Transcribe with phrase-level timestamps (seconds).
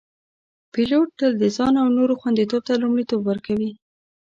[0.71, 3.71] پیلوټ تل د ځان او نورو خوندیتوب ته لومړیتوب ورکوي.